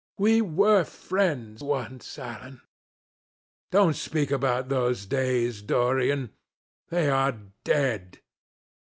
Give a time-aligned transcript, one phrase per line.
[0.17, 2.61] We were friends once, Alan."
[3.69, 8.19] "Don't speak about those days, Dorian—they are dead."